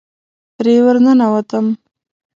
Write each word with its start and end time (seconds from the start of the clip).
پرې 0.55 0.75
ورننوتم. 0.85 1.65